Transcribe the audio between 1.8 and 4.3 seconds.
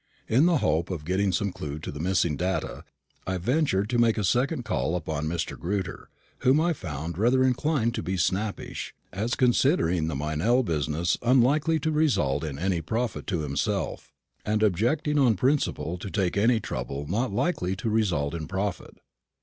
the missing data, I ventured to make a